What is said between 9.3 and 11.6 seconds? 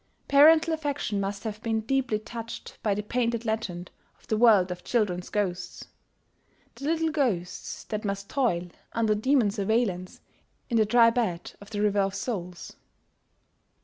surveillance, in the Dry Bed